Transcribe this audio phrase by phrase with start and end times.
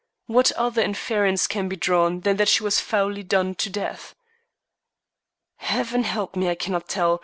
[0.25, 4.15] What other inference can be drawn than that she was foully done to death?"
[5.57, 7.19] "Heaven help me, I cannot tell.